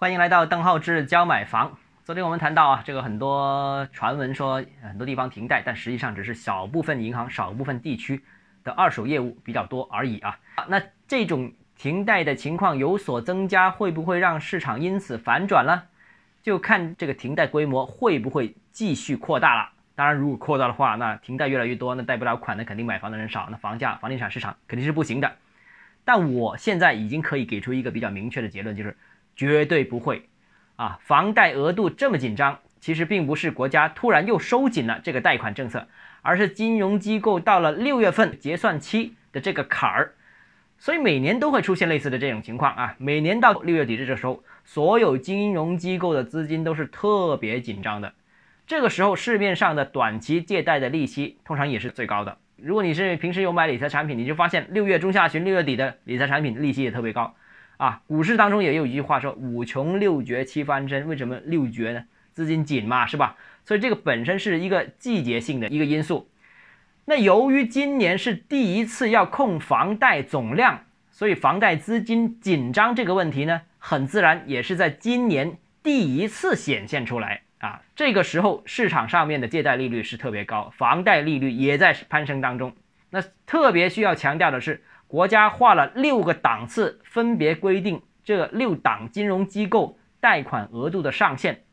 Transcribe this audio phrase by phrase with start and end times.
[0.00, 1.76] 欢迎来到邓浩志教买房。
[2.04, 8.22] 昨天我们谈到啊，这个很多传闻说很多地方停贷，但实际上只是小部分银行、少部分地区
[8.64, 10.38] 的二手业务比较多而已啊。
[10.68, 15.82] 那这种停贷的情况有所增加，会不会让市场因此反转呢？
[16.42, 19.68] 就看这个停贷规模会不会继续扩大了。
[19.94, 25.30] 当然，如果扩大的话，那停贷越来越多，那贷不了款的肯定买房的人少，那房价、房地产市场肯定是不行的。
[26.06, 28.96] 但我现在已经可以给出一个比较明确的结论，就是。
[29.36, 30.28] 绝对不会，
[30.76, 35.88] 啊，房贷额度这么紧张，其实并不是国家突然又收紧了这个贷款政策，
[36.22, 40.12] 而是金融机构到了六月份结算期的这个坎儿，
[40.78, 42.94] 所以每年都会出现类似的这种情况啊。
[42.98, 48.12] 每年到六月底这时候，所有金融机构的资金都是特别紧张的，
[48.66, 52.38] 这个时候市面上的短期借贷的利息通常也是最高的。
[52.56, 57.34] 如果你是平时有买理财产品，你就发现六月中下旬、六月底的理财产品利息也特别高。
[57.80, 62.04] 啊，股市当中也有一句话说“五穷六绝七翻身”，为什么六绝呢？
[62.34, 63.36] 资金紧嘛，是吧？
[63.64, 66.28] 所以这个本身是一个季节性的一个因素。
[67.06, 77.80] 那由于今年是第一次要控房贷总量，所以房贷资金紧张这个问题呢，很自然也是在今年第一次显现出来啊。
[77.96, 82.74] 这个时候市场上面的借贷利率是特别高，房贷利率也在攀升当中。
[83.08, 84.82] 那特别需要强调的是。
[85.10, 91.64] 国家划了六个档次，分别规定这六档金融机构贷款额度的上限。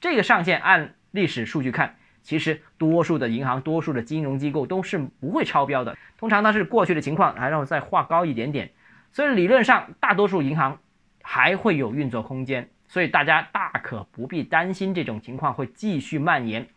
[0.00, 5.98] 这个上限按历史数据看，其实多数的银行、多数的金融机构都是不会超标的。
[6.16, 8.70] 通常它是过去的情况，还让再划高一点点。
[9.10, 10.78] 所以理论上，大多数银行
[11.22, 12.68] 还会有运作空间。
[12.86, 16.68] 所以大家大可不必担心这种情况会继续蔓延。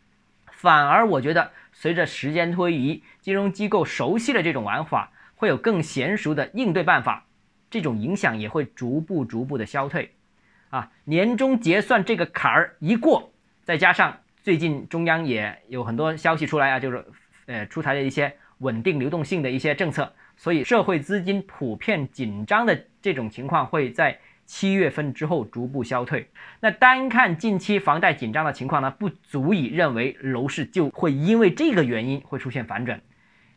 [0.48, 5.12] 反而我觉得，随着时间推移，金融机构熟悉了这种玩法。
[5.40, 7.26] 会有更娴熟的应对办法，
[7.70, 10.14] 这种影响也会逐步逐步的消退，
[10.70, 13.32] 啊，年终结算这个坎儿一过，
[13.64, 17.06] 再加上最近中央也有很多消息出来啊，就是
[17.46, 26.28] 呃出台了一些稳定流动性的一些政策，所以社会资金普遍紧张的这种情况会在七月份之后逐步消退。
[26.60, 33.00] 那单看近期房贷紧张的情况呢，不足以认为楼市就会因为这个原因会出现反转。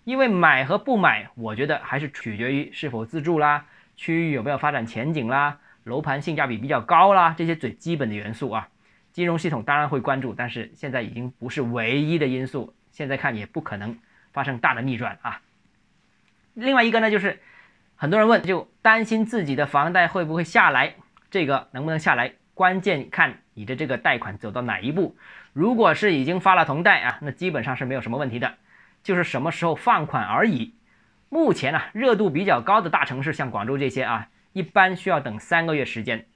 [0.05, 8.69] 因为买和不买，我觉得还是取决于是否自住啦，区域有没有发展前景啦，楼盘性价比比较高啦，这些最基本的元素啊。
[9.13, 13.97] 金融系统当然会关注，但是现在已经不是唯一的因素，现在看也不可能
[14.33, 15.41] 发生大的逆转啊。
[16.55, 17.39] 另外一个呢，就是
[17.95, 20.95] 很多人问，就担心自己的房贷会不会下来，
[21.31, 25.15] 这个能不能下来，关键看你的这个贷款走到哪一步。
[25.53, 28.55] 如果是已经发了同贷啊，那基本上是没有什么问题的。
[29.03, 30.75] 就是什么时候放款而已。
[31.29, 36.27] 目前呢，热度比较高的大城市，像广州这些啊，一般需要等三个月时间。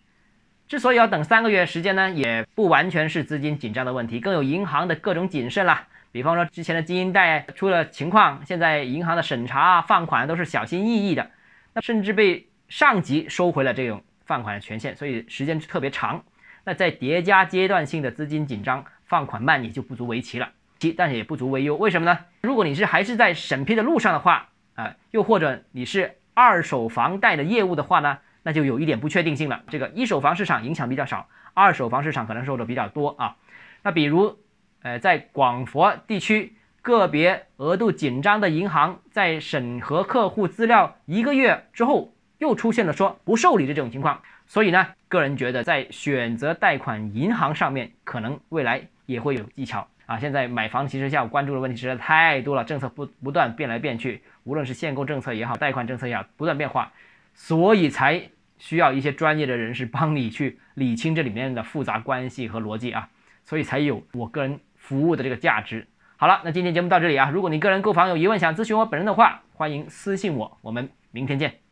[0.67, 5.87] 之所以要等三个月时间呢，也不完全是资金紧张的问题，更有银行的各种谨慎啦。
[6.11, 11.31] 比方说之前的基金贷出了情况，现在银行的审查啊放款都是小心翼翼的，
[11.75, 16.25] 那甚至被上级收回了这种放款的权限，所以时间特别长。
[16.65, 20.51] 那在叠加阶段性的资金紧张，放款慢也就不足为奇了。
[20.79, 22.19] 其但是也不足为忧，为什么呢？
[22.43, 29.63] 如果你是还是在审批的路上的话，啊，又或者你是二手房贷的业务的话呢，那就有一点不确定性了。
[29.69, 33.37] 这个一手房市场影响比较少，二手房市场可能受的比较多啊。
[33.83, 34.39] 那比如，
[34.83, 44.21] 呃，在广佛地区个别额度紧张的银行，在审核客户资料一个月之后，又出现了说不受理的这种情况。
[44.47, 49.87] 所以呢，个人觉得在选择贷款银行上面，可能未来也会有技巧。
[50.07, 56.93] 啊，现在买房其实下午关注的问题实在太多了，政策不不断变来变去，无论是限购政策也好，贷款政策也好，不断变化，
[57.35, 58.23] 所以才
[58.57, 63.09] 需要一些专业的人士帮你去理清这里面的复杂关系和逻辑啊，
[63.43, 65.85] 所以才有我个人服务的这个价值。
[66.17, 71.57] 好了，那今天节目到这里啊，如果你个人购房有疑问想咨询我本人的话，欢迎私信我，我们明天见。